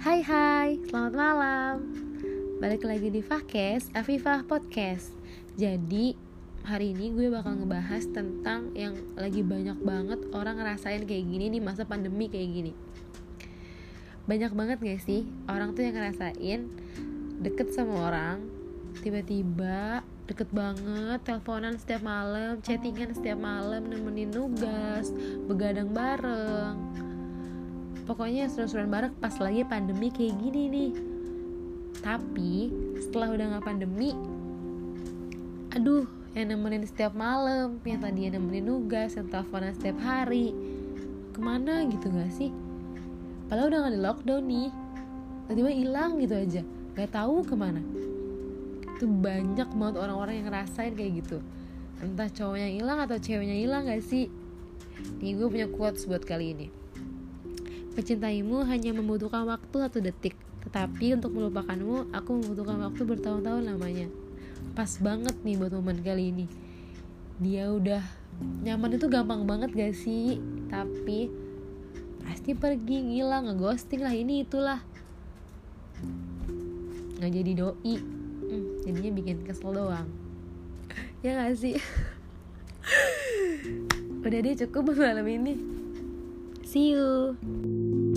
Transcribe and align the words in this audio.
Selamat 0.00 1.12
malam. 1.12 1.92
Balik 2.56 2.88
lagi 2.88 3.12
di 3.12 3.20
Fakes 3.20 3.92
Afifah 3.92 4.48
Podcast. 4.48 5.12
Jadi 5.60 6.16
hari 6.64 6.96
ini 6.96 7.12
gue 7.12 7.28
bakal 7.28 7.60
ngebahas 7.60 8.08
tentang 8.08 8.72
yang 8.72 8.96
lagi 9.12 9.44
banyak 9.44 9.76
banget 9.84 10.24
orang 10.32 10.56
ngerasain 10.56 11.04
kayak 11.04 11.28
gini 11.28 11.52
di 11.52 11.60
masa 11.60 11.84
pandemi 11.84 12.32
kayak 12.32 12.48
gini. 12.48 12.72
Banyak 14.24 14.56
banget 14.56 14.80
gak 14.80 15.04
sih 15.04 15.28
orang 15.52 15.76
tuh 15.76 15.84
yang 15.84 15.92
ngerasain 15.92 16.60
deket 17.44 17.68
sama 17.76 18.08
orang 18.08 18.40
Tiba-tiba 19.04 20.00
deket 20.24 20.48
banget 20.48 21.20
teleponan 21.28 21.76
setiap 21.76 22.00
malam 22.00 22.56
chattingan 22.64 23.12
setiap 23.12 23.36
malam 23.36 23.84
nemenin 23.84 24.32
nugas 24.32 25.12
begadang 25.44 25.92
bareng 25.92 27.09
pokoknya 28.04 28.48
seru-seruan 28.48 28.88
bareng 28.88 29.14
pas 29.18 29.34
lagi 29.40 29.64
pandemi 29.66 30.08
kayak 30.12 30.36
gini 30.40 30.62
nih. 30.70 30.92
Tapi 32.00 32.52
setelah 32.96 33.34
udah 33.36 33.46
nggak 33.56 33.66
pandemi 33.66 34.16
aduh 35.70 36.02
yang 36.34 36.50
nemenin 36.50 36.82
setiap 36.82 37.14
malam 37.14 37.78
yang 37.86 38.02
tadi 38.02 38.26
yang 38.26 38.38
nemenin 38.38 38.66
nugas 38.66 39.14
yang 39.14 39.30
teleponan 39.30 39.70
setiap 39.74 39.98
hari 40.02 40.50
ke 41.30 41.38
mana 41.38 41.86
gitu 41.86 42.10
gak 42.10 42.30
sih? 42.34 42.50
Padahal 43.46 43.70
udah 43.70 43.78
gak 43.86 43.94
di 43.94 44.00
lockdown 44.02 44.44
nih. 44.46 44.70
Tiba-tiba 45.46 45.70
hilang 45.70 46.10
gitu 46.18 46.34
aja 46.34 46.62
gak 46.98 47.10
tahu 47.14 47.42
ke 47.46 47.54
mana. 47.54 47.82
Itu 48.98 49.06
banyak 49.06 49.68
banget 49.74 49.96
orang-orang 49.98 50.42
yang 50.42 50.46
ngerasain 50.50 50.94
kayak 50.94 51.22
gitu. 51.22 51.38
Entah 52.02 52.30
cowoknya 52.30 52.68
hilang 52.70 52.98
atau 53.02 53.18
ceweknya 53.18 53.56
hilang 53.58 53.86
gak 53.86 54.02
sih? 54.02 54.26
Nih 55.22 55.34
gue 55.38 55.46
punya 55.50 55.66
quotes 55.70 56.06
buat 56.06 56.22
kali 56.22 56.54
ini 56.54 56.79
Mencintaimu 58.00 58.64
hanya 58.64 58.96
membutuhkan 58.96 59.44
waktu 59.44 59.76
satu 59.76 60.00
detik, 60.00 60.32
tetapi 60.64 61.20
untuk 61.20 61.36
melupakanmu, 61.36 62.08
aku 62.16 62.40
membutuhkan 62.40 62.80
waktu 62.80 63.04
bertahun-tahun 63.04 63.68
lamanya. 63.68 64.08
Pas 64.72 64.88
banget 65.04 65.36
nih 65.44 65.60
buat 65.60 65.68
momen 65.76 66.00
kali 66.00 66.32
ini. 66.32 66.48
Dia 67.44 67.68
udah 67.68 68.00
nyaman 68.64 68.96
itu 68.96 69.04
gampang 69.04 69.44
banget 69.44 69.76
gak 69.76 69.92
sih? 69.92 70.40
Tapi 70.72 71.28
pasti 72.24 72.56
pergi, 72.56 73.04
ngilang, 73.04 73.52
ngeghosting 73.52 74.00
lah 74.00 74.16
ini 74.16 74.48
itulah. 74.48 74.80
Nggak 77.20 77.32
jadi 77.36 77.52
doi, 77.52 78.00
hmm, 78.00 78.64
jadinya 78.88 79.10
bikin 79.12 79.44
kesel 79.44 79.76
doang. 79.76 80.08
ya 81.20 81.36
gak 81.36 81.52
sih? 81.52 81.76
Udah 84.24 84.40
deh 84.40 84.56
cukup 84.56 84.96
malam 84.96 85.28
ini. 85.28 85.80
See 86.70 86.90
you. 86.90 88.09